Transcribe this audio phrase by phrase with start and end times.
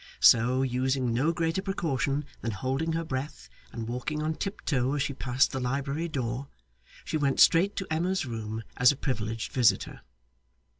[0.19, 5.13] So, using no greater precaution than holding her breath and walking on tiptoe as she
[5.13, 6.47] passed the library door,
[7.05, 10.01] she went straight to Emma's room as a privileged visitor.